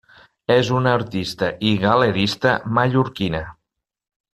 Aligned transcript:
És 0.53 0.71
una 0.79 0.93
artista 1.01 1.51
i 1.73 1.75
galerista 1.85 2.57
mallorquina. 2.79 3.47